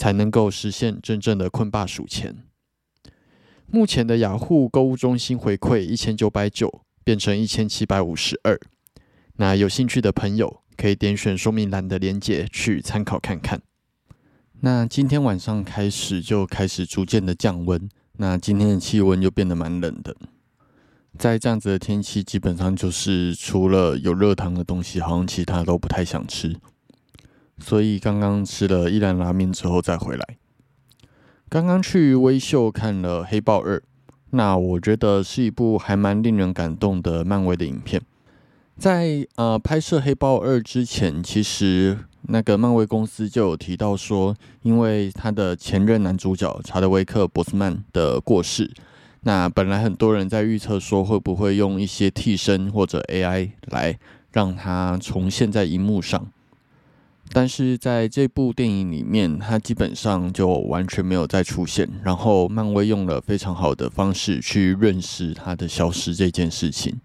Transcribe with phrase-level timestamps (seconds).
[0.00, 2.38] 才能够实现真正的困霸数钱。
[3.66, 8.58] 目前的雅虎购物中心回馈一千九百九，变成一千七百五十二。
[9.36, 13.60] 那有兴趣的朋友可以点选说明栏的链接去参考看看。
[14.60, 20.16] 那今天晚上开始就开始逐渐的降温，那今天的气温又变得蛮冷的。
[21.18, 26.56] 在这样子的天气，基本上就是除了有热汤的东西，好像其他都不太想吃。
[27.62, 30.36] 所以刚刚吃了一兰拉面之后再回来。
[31.48, 33.78] 刚刚去微秀看了《黑豹二》，
[34.30, 38.00] 那我觉得是一部还蛮令人感动的漫威的影片。
[38.76, 48.70] 在呃拍摄《黑豹二》之前，其实那个漫威公司就有提到说，因为他的前任男主角查德威克·博斯曼的过世，
[49.22, 53.98] 那本来很多人在预测说会不会用一些替身或者 AI 来
[54.32, 56.28] 让他重现在荧幕上。
[57.32, 61.88] 但是在这部电影里面，他基本上就完全没有再出现。
[62.02, 67.00] 然后漫威用了非常好的方式去认识他的消失这件事情，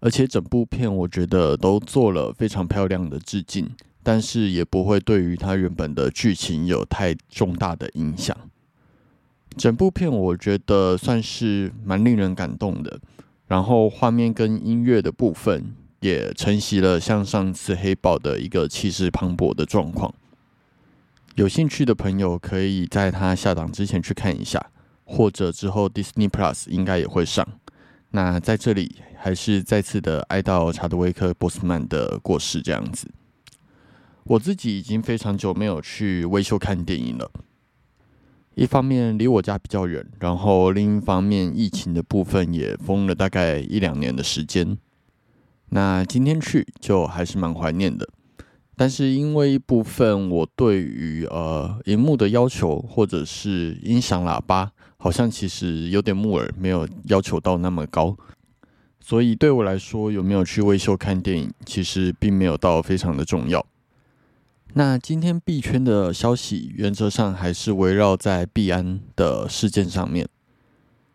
[0.00, 3.70] 而且整部片我觉得都做了非常漂亮的致敬，
[4.02, 8.36] 但是也不会对于他原本的剧情有太重大的影响。
[9.56, 13.00] 整部片我觉得算是蛮令人感动的，
[13.48, 15.74] 然后画面跟音乐的部分。
[16.00, 20.12] 也承袭了像上次黑豹的一个气势磅礴的状况。
[21.36, 24.70] 有兴趣的朋友可以在它下档之前去看一下，
[25.04, 27.46] 或者之后 Disney Plus 应该也会上。
[28.10, 33.08] 那在这里还是再次的哀悼查德威克·波斯曼的过世，这样子。
[34.24, 37.30] 我自己已经非常久没有去微秀看电影了，
[38.54, 44.76] 一方面离我家比较远，然后另一方面疫情的部分也封了大概一两年的时间。
[45.70, 48.08] 那今天去就还是蛮怀念的，
[48.76, 58.16] 但是因为一部分我对于呃荧幕的要求或者是音响喇叭，好像其实有点木耳，没有要求到那么高，
[59.00, 63.64] 所以对我来说有没有去微秀看电影，其实并没有到非常的重要。
[64.74, 70.28] 那今天币圈的消息原则上还是围绕在币安的事件上面。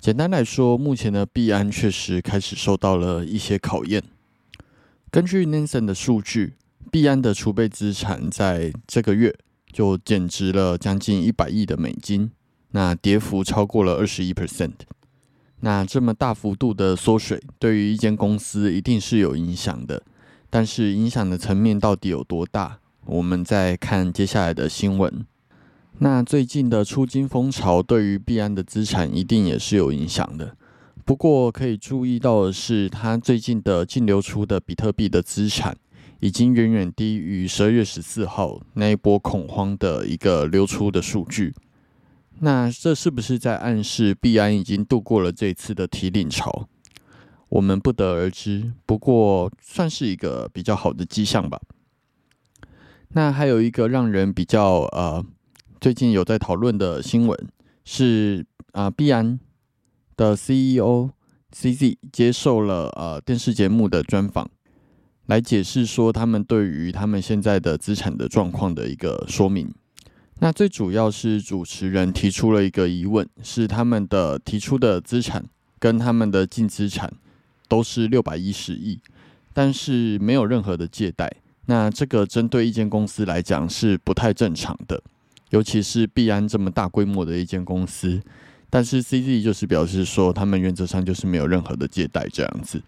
[0.00, 4.02] 简单来说，目前的币安确实开始受到了一些考验。
[5.10, 6.52] 根据 Nansen 的数据，
[6.92, 9.34] 币安的储备资产在这个月
[9.72, 12.30] 就减值了将近一百亿的美金，
[12.72, 14.74] 那跌幅超过了二十一 percent。
[15.60, 20.02] 那这么大幅度的缩水，对于一间公司一定是有影响的。
[20.50, 22.78] 但是影响的层面到底有多大？
[23.06, 25.24] 我们再看接下来的新闻。
[26.00, 30.54] 那最近的出金风潮对于币安的资产一定也是有影响的。
[31.08, 35.74] 不过可以注意到的是，它最近的净流出的比特币的资产
[36.20, 41.54] 已经远远低于十二月十四号那一波恐慌的一个流出的数据。
[42.40, 46.68] 那这是不是在暗示币安已经度过了这次的提领潮？
[47.48, 48.74] 我们不得而知。
[48.84, 51.58] 不过算是一个比较好的迹象吧。
[53.12, 55.24] 那还有一个让人比较呃
[55.80, 57.48] 最近有在讨论的新闻
[57.86, 59.40] 是啊币安。
[60.18, 61.10] 的 CEO
[61.54, 64.50] CZ 接受了呃电视节目的专访，
[65.26, 69.72] 来解释说他们对于他们现在的资产的状况的一个说明。
[70.40, 75.44] 那最主要是主持人提出了一个疑问，是他们的提出的资产
[75.78, 77.12] 跟他们的净资产
[77.68, 78.98] 都是六百一十亿，
[79.54, 81.32] 但是没有任何的借贷。
[81.66, 85.00] 那这个针对一间公司来讲是不太正常的，
[85.50, 88.20] 尤其是币安这么大规模的一间公司。
[88.70, 92.82] 但是 CZ 就是表示说，他们原则上就是没有任何的借贷这样子。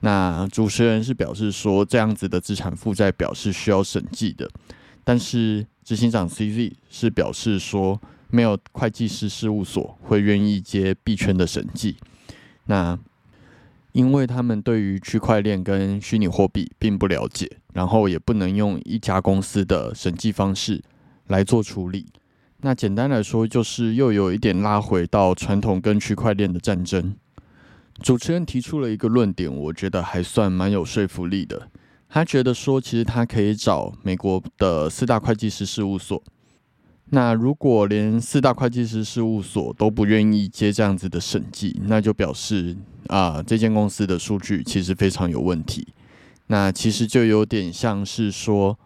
[0.00, 4.50] 那主持人是表示说，这样子的资产负债表是需要审计的，
[5.04, 5.66] 但是。
[5.88, 7.98] 执行长 CZ 是表示说，
[8.28, 11.96] 没有会计师事务所会愿意接币圈的审计。
[12.66, 12.98] 那
[13.92, 20.84] 因为他们对于区块链跟虚拟货币并不了解，然后也不能用一家公司的审计方式
[21.28, 22.04] 来做处理。
[22.60, 27.14] 那简单来说，就是又有一点拉回到传统跟区块链的战争。
[28.02, 31.68] 主持人提出了一个论点，我觉得还算蛮有说服力的。
[32.08, 36.20] 他觉得说，其实他可以找美国的四大会计师事务所。
[37.10, 42.76] 那如果连四大会计师事务所都不愿意接这样子的审计，那就表示
[43.06, 45.86] 啊，这间公司的数据其实非常有问题。
[46.48, 48.78] 那其实就有点像是说，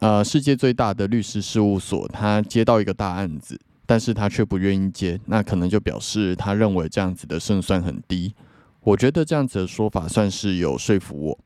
[0.00, 8.34] 呃，世界最大的律师事务所，他接到一个大案子，但是他却不愿意接，那可能就表示他认为这样子的胜算很低。
[8.82, 11.38] 我觉得这样子的说法算是有说服我。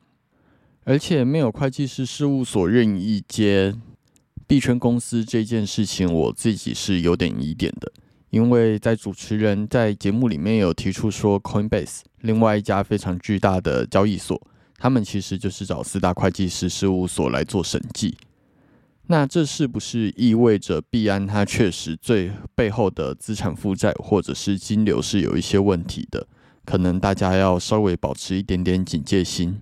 [0.85, 3.75] 而且没有会计师事务所愿意接
[4.47, 7.91] 币圈公司这件事情，我自己是有点疑点的。
[8.31, 14.41] 因为在主持人在节目里面有提出说，Coinbase 另外一家非常巨大的交易所，
[14.79, 18.17] 他们其实就是找四大会计师事务所来做审计。
[19.07, 26.27] 那这是不是意味着币安它确实最背后的资产负债或者是金流是有一些问题的？
[26.65, 29.61] 可能大家要稍微保持一点点警戒心。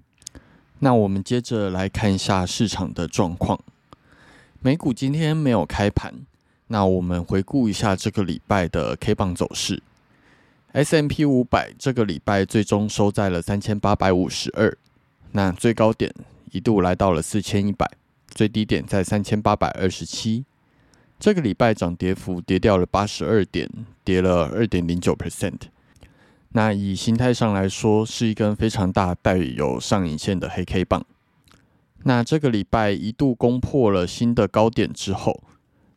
[0.78, 3.58] 那我们接着来看一下市场的状况。
[4.60, 6.14] 美股今天没有开盘，
[6.68, 9.82] 那我们回顾一下这个礼拜的 K 棒走势。
[10.70, 14.78] S M P 五百这个礼拜最终收在了三千八百五十二，
[15.32, 16.12] 那最高点
[16.50, 17.90] 一度来到了四千一百，
[18.28, 20.44] 最低点在三千八百二十七。
[21.18, 23.68] 这个礼拜涨跌幅跌掉了八十二点，
[24.04, 25.60] 跌了二点零九 percent。
[26.50, 31.04] 那以形态上来说，是一根非常大、带有上影线的黑 K 棒。
[32.02, 35.42] 那这个礼拜一度攻破了新的高点之后，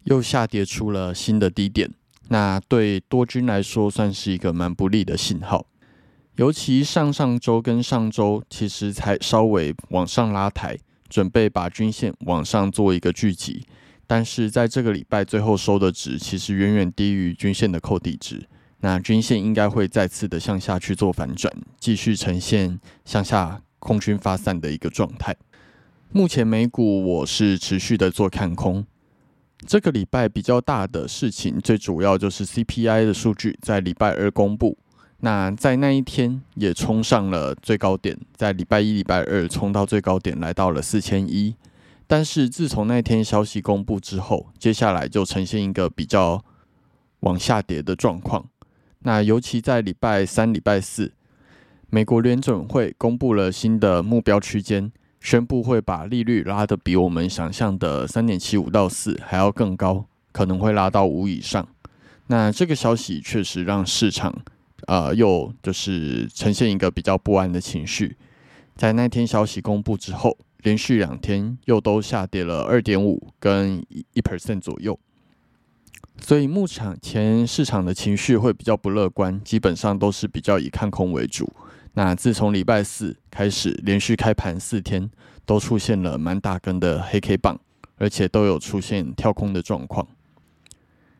[0.04, 1.92] 又下跌出了新的低点。
[2.30, 5.66] 那对多军来说，算是一个蛮不利的信号。
[6.36, 10.78] 尤其上上周跟上周，其实才稍微往上拉抬，
[11.08, 13.66] 准备把均线往上做一个聚集。
[14.06, 18.46] 但是在这个礼拜最后收的值，其实远远低于均线的扣底值。
[18.82, 25.36] 那均线应该会再次的向下去做反转，继续呈现向下空军发散的一个状态。
[26.12, 28.86] 目前美股我是持续的做看空。
[29.66, 34.78] 这个礼拜比较大的事情，最主要就是 CPI 的数据在礼拜二公布。
[35.25, 41.56] 那在那一天也冲上了最高点，在礼拜一、礼拜二冲到最高点，来到了四千一。
[42.06, 46.45] 但是自从那天消息公布之后，接下来就呈现一个比较
[47.22, 48.45] 往下跌的状况。
[49.00, 51.12] 那尤其在礼拜三、礼拜四，
[51.89, 61.68] 美国联准会公布了新的目标区间，宣布会把利率拉得比我们想象的三点七五到四还要更高，可能会拉到五以上。
[62.27, 64.32] 那这个消息确实让市场，
[64.88, 68.18] 呃，又就是呈现一个比较不安的情绪。
[68.75, 75.00] 在那天消息公布之后，连续两天又都下跌了二点五跟一 percent 左右。
[76.22, 81.51] 所以目前市场的情绪会比较不乐观，基本上都是比较以看空为主。
[81.94, 85.10] 那自从礼拜四开始，连续开盘四天，
[85.46, 87.60] 都出现了蛮大根的黑 K 棒，
[87.98, 90.08] 而且都有出现跳空的状况。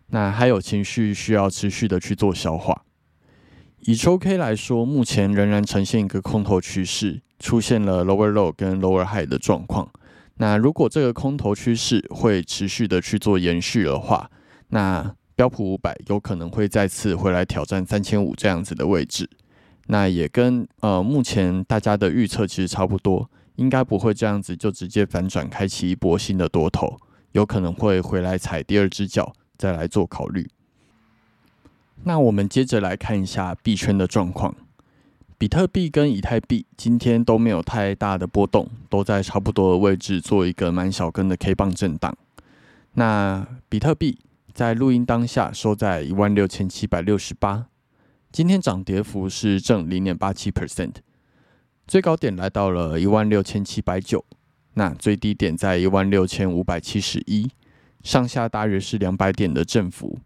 [0.07, 2.84] 那还有情绪需要持续的去做消化。
[3.88, 9.88] 以周 K 来说，目前仍然呈现一个空头趋势，出现了 lower low 跟 lower high 的状况。
[10.38, 14.27] 那如果这个空头趋势会持续的去做延续的话，
[14.70, 19.30] 那标普五百有可能会再次回来挑战三千五这样子的位置，
[19.86, 26.98] 那也跟呃目前大家的预测其实差不多，应该不会这样子就直接反转开启一波新的多头，
[27.34, 30.50] 有可能会回来踩第二只脚再来做考虑。
[32.05, 34.55] 那我们接着来看一下币圈的状况，
[35.38, 42.17] 比特币跟以太币今天都没有太大的波动，都在差不多的位置做一个蛮小根的 K 棒震荡。
[42.93, 44.17] 那比特币。
[44.55, 47.65] 在录音当下收在一万六千七百六十八，
[48.31, 50.93] 今天涨跌幅是正零点八七 percent，
[51.85, 54.24] 最高点来到了一万六千七百九，
[54.75, 57.51] 那最低点在一万六千五百七十一，
[58.01, 60.19] 上下大约是两百点的振幅。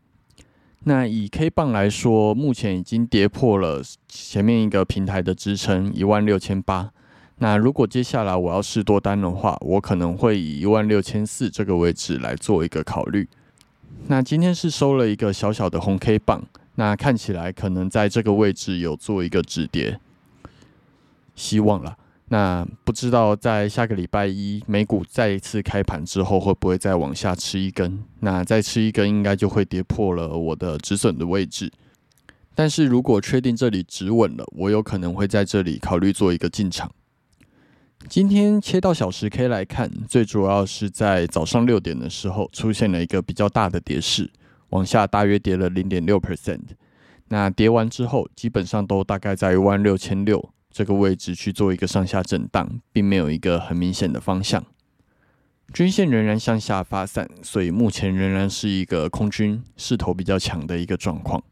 [0.84, 6.92] 那以 K 棒来说，目前已经跌破了前面一个平台的支撑一万六千八。
[7.40, 13.28] 那如果接下来我要试多单的话，我可能会以一万六千四这个位置来做一个考虑。
[14.08, 16.44] 那今天是收了一个小小的红 K 棒，
[16.76, 20.00] 那看起来可能在这个位置有做一个止跌，
[21.36, 21.98] 希望了。
[22.32, 28.04] 那不知道在下个礼拜一美股再一次开盘之后，会不会再往下吃一根？
[28.20, 31.72] 那再吃一根，应该就会跌破了我的止损的位置。
[32.54, 36.92] 但是如果确定这里止稳了，我有可能会在这里考虑做一个进场。
[38.08, 44.30] 今天切到小时 K 来看，最主要是在早上六点的时候出现了一个比较大的跌势，
[44.70, 46.62] 往下大约跌了零点六 percent。
[47.30, 50.52] 那跌完之后，基本上都大概在一万六千六。
[50.72, 54.64] 这个位置去做一个上下震荡，并没有一个很明显的方向，
[55.74, 61.44] 均线仍然向下发散，所以目前仍然是一个空军势头比较强的一个状况。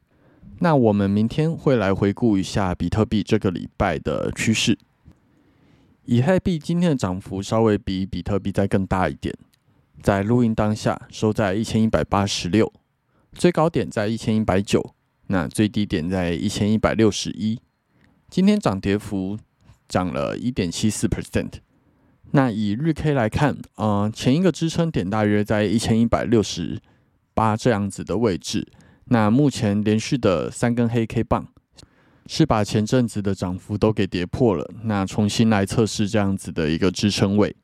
[0.59, 4.77] 那我们明天会来回顾一下比特币这个礼拜的趋势。
[6.05, 9.35] 以太币今天的涨幅稍微比比特币再更大一点，
[10.01, 12.71] 在录音当下收在一千一百八十六，
[13.33, 14.93] 最高点在一千一百九，
[15.27, 17.59] 那最低点在一千一百六十一。
[18.29, 19.37] 今天涨跌幅
[19.87, 21.53] 涨了一点七四 percent。
[22.31, 26.79] 那以日 K 来看，呃，前一个支撑点大约在一千一百六十
[27.33, 28.67] 八这样子的位置。
[29.05, 31.47] 那目前连续的三根黑 K 棒
[32.25, 34.69] 是把前阵子的涨幅都给跌破了。
[34.83, 37.55] 那重新来测试这样子的一个支撑位。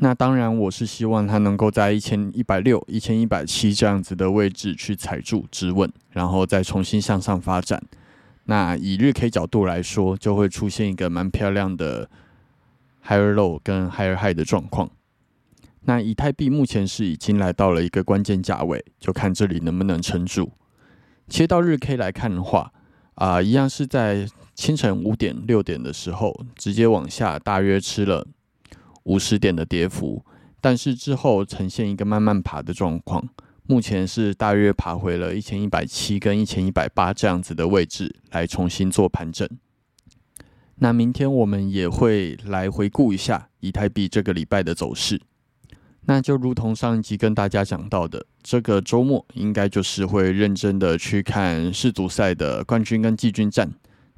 [0.00, 7.82] 那当然，我是希望它能够在一千一百六、一千一百七这样子的位置去踩住止稳，然后再重新向上发展。
[8.50, 12.08] 那以日 K 角度来说，就会出现一个蛮漂亮的
[13.06, 14.90] higher low 跟 higher high 的状况。
[15.82, 20.50] 那以太币目前是已经来到了一个关键价位，就看这里能不能撑住。
[21.28, 22.72] 切到日 K 来看的话，
[23.16, 28.26] 啊，一样是在清晨五点六点的时候，直接往下大约吃了
[29.02, 30.24] 五十点的跌幅，
[30.62, 33.28] 但是之后呈现一个慢慢爬的状况。
[33.70, 39.46] 目前是大约爬回了一千一百七跟一千一百八这样子的位置来重新做盘整。
[40.76, 45.20] 那明天我们也会来回顾一下以太币这个礼拜的走势。
[46.06, 53.70] 那就如同上一集跟大家讲到的，这个周末应该就是会认真的去看世足赛的冠军跟季军战，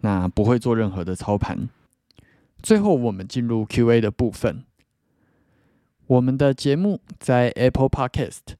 [0.02, 1.68] 那不会做任何的操盘。
[2.62, 4.62] 最后我们进入 Q&A 的部分。
[6.06, 8.59] 我们的节目在 Apple Podcast。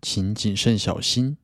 [0.00, 1.36] 请谨慎小心。